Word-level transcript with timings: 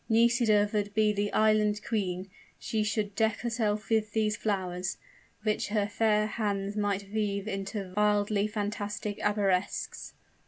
Nisida 0.09 0.67
would 0.73 0.95
be 0.95 1.13
the 1.13 1.31
island 1.31 1.79
queen; 1.85 2.27
she 2.57 2.83
should 2.83 3.13
deck 3.15 3.41
herself 3.41 3.87
with 3.91 4.13
these 4.13 4.35
flowers, 4.35 4.97
which 5.43 5.67
her 5.67 5.85
fair 5.85 6.25
hands 6.25 6.75
might 6.75 7.11
weave 7.13 7.47
into 7.47 7.93
wildly 7.95 8.47
fantastic 8.47 9.19
arabesques! 9.23 10.13